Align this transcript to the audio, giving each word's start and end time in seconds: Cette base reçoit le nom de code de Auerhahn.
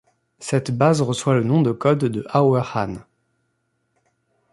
Cette 0.39 0.75
base 0.75 1.03
reçoit 1.03 1.35
le 1.35 1.43
nom 1.43 1.61
de 1.61 1.71
code 1.71 2.05
de 2.05 2.25
Auerhahn. 2.33 3.05